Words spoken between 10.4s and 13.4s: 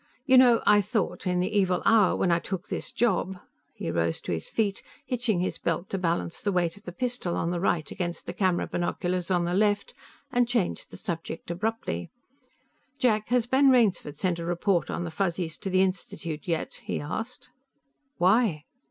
changed the subject abruptly. "Jack,